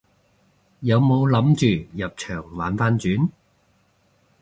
[0.79, 1.53] 有冇諗
[1.85, 3.29] 住入場玩番轉？